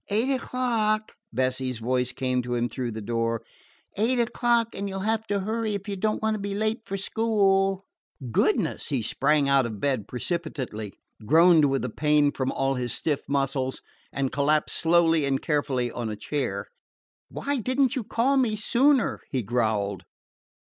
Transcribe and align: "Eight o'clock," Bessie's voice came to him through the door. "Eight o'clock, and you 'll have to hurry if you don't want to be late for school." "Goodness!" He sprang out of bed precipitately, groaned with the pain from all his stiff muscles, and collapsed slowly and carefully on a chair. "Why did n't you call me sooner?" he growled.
"Eight 0.09 0.31
o'clock," 0.33 1.13
Bessie's 1.31 1.77
voice 1.77 2.11
came 2.11 2.41
to 2.41 2.55
him 2.55 2.69
through 2.69 2.89
the 2.89 3.03
door. 3.03 3.43
"Eight 3.95 4.17
o'clock, 4.19 4.69
and 4.73 4.89
you 4.89 4.95
'll 4.95 5.01
have 5.01 5.27
to 5.27 5.41
hurry 5.41 5.75
if 5.75 5.87
you 5.87 5.95
don't 5.95 6.23
want 6.23 6.33
to 6.33 6.39
be 6.39 6.55
late 6.55 6.79
for 6.87 6.97
school." 6.97 7.85
"Goodness!" 8.31 8.89
He 8.89 9.03
sprang 9.03 9.47
out 9.47 9.67
of 9.67 9.79
bed 9.79 10.07
precipitately, 10.07 10.93
groaned 11.27 11.65
with 11.65 11.83
the 11.83 11.89
pain 11.91 12.31
from 12.31 12.51
all 12.51 12.73
his 12.73 12.93
stiff 12.93 13.29
muscles, 13.29 13.83
and 14.11 14.31
collapsed 14.31 14.75
slowly 14.75 15.23
and 15.23 15.39
carefully 15.39 15.91
on 15.91 16.09
a 16.09 16.15
chair. 16.15 16.69
"Why 17.29 17.57
did 17.57 17.79
n't 17.79 17.95
you 17.95 18.03
call 18.03 18.37
me 18.37 18.55
sooner?" 18.55 19.21
he 19.29 19.43
growled. 19.43 20.05